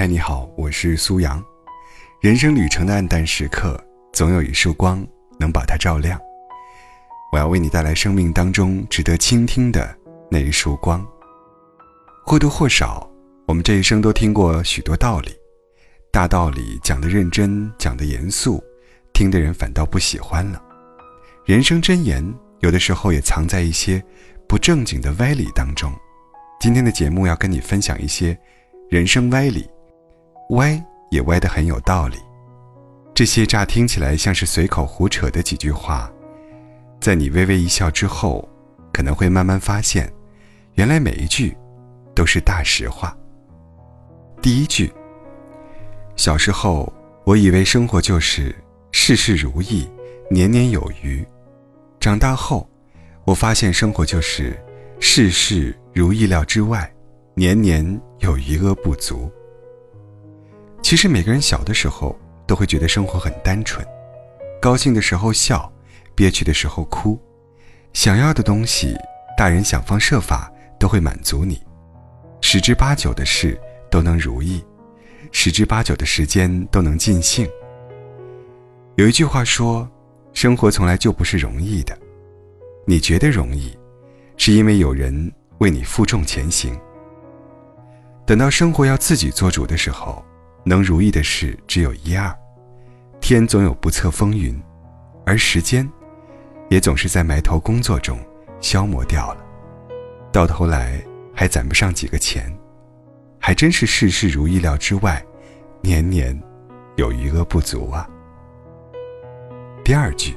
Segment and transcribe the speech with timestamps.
[0.00, 1.44] 嗨，你好，我是苏阳。
[2.22, 3.78] 人生旅程的暗淡时刻，
[4.14, 5.06] 总有一束光
[5.38, 6.18] 能把它照亮。
[7.30, 9.94] 我要为你带来生命当中值得倾听的
[10.30, 11.06] 那一束光。
[12.24, 13.06] 或多或少，
[13.46, 15.36] 我们这一生都听过许多道理，
[16.10, 18.64] 大道理讲得认真，讲得严肃，
[19.12, 20.62] 听的人反倒不喜欢了。
[21.44, 22.26] 人生箴言
[22.60, 24.02] 有的时候也藏在一些
[24.48, 25.92] 不正经的歪理当中。
[26.58, 28.34] 今天的节目要跟你分享一些
[28.88, 29.68] 人生歪理。
[30.50, 32.16] 歪也歪得很有道理，
[33.14, 36.10] 这些乍听起来像是随口胡扯的几句话，
[37.00, 38.48] 在你微微一笑之后，
[38.92, 40.12] 可能会慢慢发现，
[40.74, 41.56] 原来每一句
[42.16, 43.16] 都是大实话。
[44.42, 44.92] 第一句，
[46.16, 46.92] 小时候
[47.24, 48.52] 我以为生活就是
[48.90, 49.88] 事事如意，
[50.28, 51.24] 年年有余；
[52.00, 52.68] 长大后，
[53.24, 54.60] 我发现生活就是
[54.98, 56.92] 事事如意料之外，
[57.34, 59.30] 年年有余额不足。
[60.82, 63.86] 其实每个人小的时候都会觉得生活很单纯，
[64.60, 65.70] 高兴的时候笑，
[66.16, 67.16] 憋屈的时候哭，
[67.92, 68.96] 想要的东西，
[69.36, 71.62] 大人想方设法都会满足你，
[72.40, 73.56] 十之八九的事
[73.88, 74.64] 都能如意，
[75.30, 77.48] 十之八九的时间都能尽兴。
[78.96, 79.88] 有一句话说，
[80.32, 81.96] 生活从来就不是容易的，
[82.84, 83.78] 你觉得容易，
[84.36, 86.76] 是因为有人为你负重前行。
[88.26, 90.24] 等到生活要自己做主的时候。
[90.64, 92.36] 能如意的事只有一二，
[93.20, 94.60] 天总有不测风云，
[95.24, 95.88] 而时间，
[96.68, 98.18] 也总是在埋头工作中
[98.60, 99.44] 消磨掉了，
[100.30, 101.02] 到头来
[101.34, 102.54] 还攒不上几个钱，
[103.38, 105.24] 还真是事事如意料之外，
[105.80, 106.38] 年年
[106.96, 108.06] 有余额不足啊。
[109.82, 110.36] 第二句，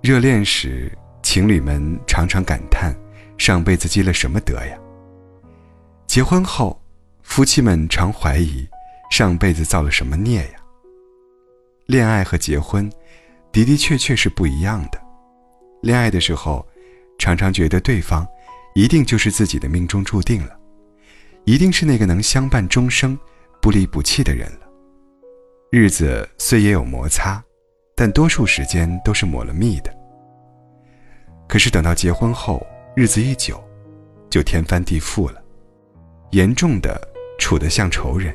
[0.00, 0.90] 热恋时
[1.22, 2.94] 情侣们常常感叹
[3.36, 4.78] 上辈子积了什么德呀，
[6.06, 6.80] 结婚后。
[7.24, 8.64] 夫妻们常怀疑，
[9.10, 10.60] 上辈子造了什么孽呀？
[11.86, 12.88] 恋爱和结婚，
[13.50, 15.02] 的的确确是不一样的。
[15.82, 16.64] 恋爱的时候，
[17.18, 18.24] 常常觉得对方，
[18.76, 20.56] 一定就是自己的命中注定了，
[21.44, 23.18] 一定是那个能相伴终生、
[23.60, 24.68] 不离不弃的人了。
[25.72, 27.42] 日子虽也有摩擦，
[27.96, 29.92] 但多数时间都是抹了蜜的。
[31.48, 32.64] 可是等到结婚后，
[32.94, 33.60] 日子一久，
[34.30, 35.42] 就天翻地覆了，
[36.30, 37.10] 严重的。
[37.44, 38.34] 处得像仇人，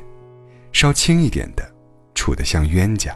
[0.70, 1.68] 稍轻一点的，
[2.14, 3.12] 处得像冤家。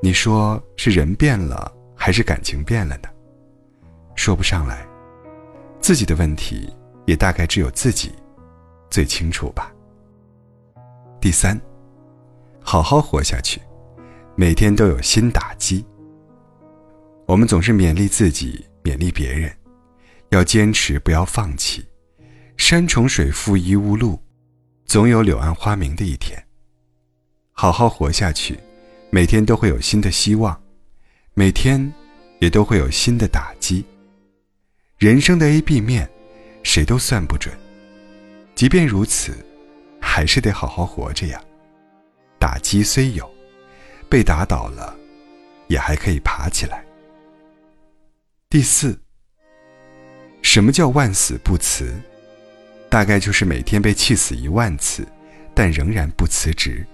[0.00, 3.08] 你说是人变了，还是感情变了呢？
[4.14, 4.86] 说不上来，
[5.80, 6.72] 自己的问题
[7.04, 8.12] 也大概只有自己
[8.90, 9.72] 最清楚吧。
[11.20, 11.60] 第三，
[12.60, 13.60] 好好活下去，
[14.36, 15.84] 每天都有新打击。
[17.26, 19.52] 我们总是勉励自己，勉励别人，
[20.28, 21.84] 要坚持，不要放弃。
[22.56, 24.16] 山重水复疑无路。
[24.94, 26.40] 总有柳暗花明的一天。
[27.50, 28.56] 好好活下去，
[29.10, 30.62] 每天都会有新的希望，
[31.34, 31.92] 每天
[32.38, 33.84] 也都会有新的打击。
[34.96, 36.08] 人生的 A、B 面，
[36.62, 37.52] 谁都算不准。
[38.54, 39.36] 即便如此，
[40.00, 41.42] 还是得好好活着呀。
[42.38, 43.28] 打击虽有，
[44.08, 44.96] 被打倒了，
[45.66, 46.84] 也还可以爬起来。
[48.48, 48.96] 第四，
[50.40, 52.00] 什么叫万死不辞？
[52.94, 55.04] 大概就是每天被气死一万次，
[55.52, 56.86] 但仍然不辞职。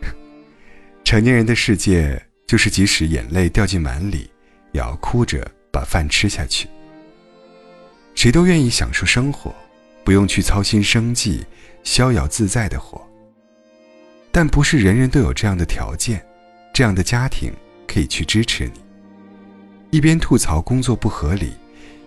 [1.02, 4.30] 成年人的世界就是，即使眼泪掉进碗里，
[4.70, 6.68] 也要哭着把饭吃下去。
[8.14, 9.52] 谁都愿意享受生活，
[10.04, 11.44] 不用去操心生计，
[11.82, 13.04] 逍遥自在的活。
[14.30, 16.24] 但不是人人都有这样的条件，
[16.72, 17.52] 这样的家庭
[17.88, 18.80] 可以去支持你。
[19.90, 21.50] 一边吐槽工作不合理，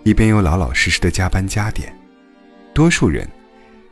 [0.05, 1.93] 一边又老老实实的加班加点。
[2.73, 3.29] 多数人，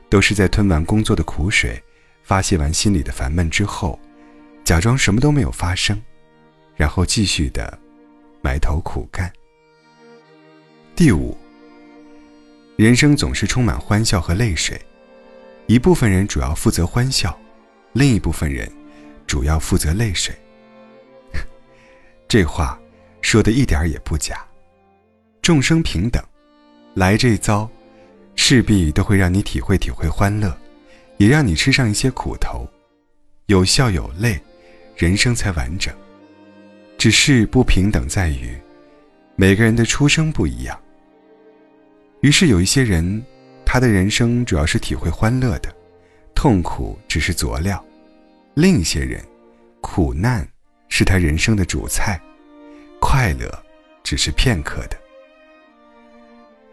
[0.09, 1.81] 都是在吞完工作的苦水，
[2.24, 4.00] 发泄完心里的烦闷之后，
[4.64, 6.02] 假装什么都没有发生，
[6.75, 7.78] 然后继续的
[8.41, 9.31] 埋头苦干。
[10.96, 11.38] 第五，
[12.75, 14.82] 人生总是充满欢笑和泪水，
[15.67, 17.40] 一部分人主要负责欢笑，
[17.94, 18.67] 另一部分人
[19.28, 20.34] 主要负责泪水。
[22.28, 22.79] 这话
[23.22, 24.44] 说的一点也不假，
[25.40, 26.23] 众生平等，
[26.96, 27.70] 来这遭。
[28.43, 30.52] 势必都会让你体会体会欢乐，
[31.17, 32.67] 也让你吃上一些苦头，
[33.46, 34.41] 有笑有泪，
[34.97, 35.93] 人生才完整。
[36.97, 38.59] 只是不平等在于，
[39.35, 40.78] 每个人的出生不一样。
[42.22, 43.23] 于是有一些人，
[43.64, 45.72] 他的人生主要是体会欢乐的，
[46.34, 47.78] 痛苦只是佐料；
[48.55, 49.23] 另一些人，
[49.82, 50.46] 苦难
[50.90, 52.20] 是他人生的主菜，
[52.99, 53.47] 快乐
[54.03, 54.97] 只是片刻的。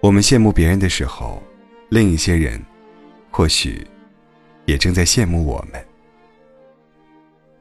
[0.00, 1.40] 我们羡慕别人的时候。
[1.90, 2.62] 另一些人，
[3.30, 3.86] 或许
[4.66, 5.82] 也正在羡慕我们。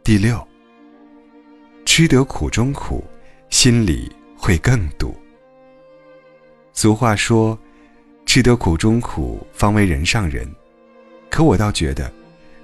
[0.04, 0.46] 第六，
[1.86, 3.02] 吃得苦中苦，
[3.50, 5.16] 心里会更堵。
[6.74, 7.58] 俗话说
[8.28, 10.46] ：“吃得苦中苦，方为人上人。”
[11.32, 12.12] 可我倒觉得，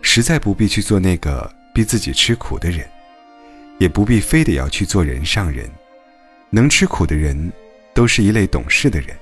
[0.01, 2.86] 实在不必去做那个逼自己吃苦的人，
[3.77, 5.71] 也不必非得要去做人上人。
[6.50, 7.51] 能吃苦的人，
[7.94, 9.18] 都是一类懂事的人，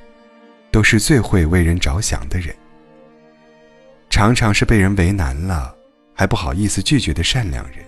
[0.72, 2.56] 都是最会为人着想的人。
[4.10, 5.76] 常常是被人为难了，
[6.14, 7.86] 还不好意思拒绝的善良人，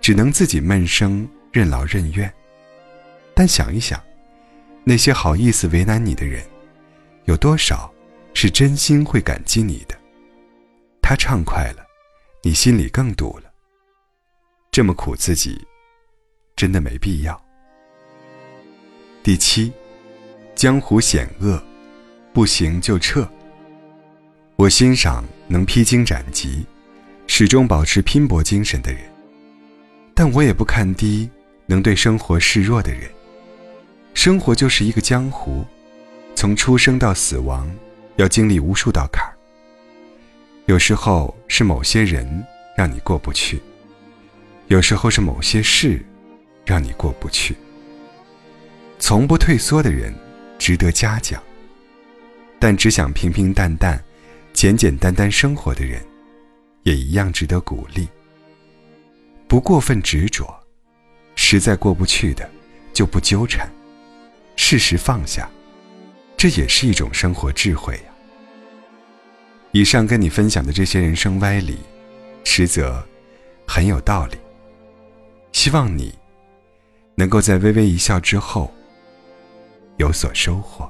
[0.00, 2.32] 只能自己闷声任劳任怨。
[3.34, 4.02] 但想一想，
[4.84, 6.44] 那些好意思为难你的人，
[7.24, 7.92] 有多少
[8.34, 9.96] 是真心会感激你的？
[11.00, 11.84] 他畅快了，
[12.42, 13.50] 你心里更堵了。
[14.70, 15.60] 这么苦自己，
[16.54, 17.40] 真的没必要。
[19.22, 19.72] 第七，
[20.54, 21.62] 江湖险恶，
[22.32, 23.28] 不行就撤。
[24.56, 26.64] 我欣赏能披荆斩棘、
[27.26, 29.00] 始终保持拼搏精神的人，
[30.14, 31.28] 但我也不看低
[31.66, 33.10] 能对生活示弱的人。
[34.12, 35.64] 生活就是一个江湖，
[36.34, 37.70] 从出生到死亡，
[38.16, 39.32] 要经历无数道坎儿。
[40.66, 42.44] 有时候是某些人
[42.76, 43.60] 让你过不去，
[44.68, 46.04] 有时候是某些事
[46.66, 47.56] 让你过不去。
[48.98, 50.14] 从不退缩的人
[50.58, 51.42] 值得嘉奖，
[52.60, 54.00] 但只想平平淡淡、
[54.52, 56.00] 简简单单生活的人，
[56.82, 58.06] 也一样值得鼓励。
[59.48, 60.46] 不过分执着，
[61.34, 62.48] 实在过不去的
[62.92, 63.66] 就不纠缠，
[64.56, 65.48] 适时放下，
[66.36, 68.02] 这也是一种生活智慧呀。
[69.72, 71.78] 以上跟你分享的这些人生歪理，
[72.44, 73.02] 实则
[73.66, 74.36] 很有道理。
[75.52, 76.12] 希望你
[77.14, 78.70] 能够在微微一笑之后
[79.96, 80.89] 有所收获。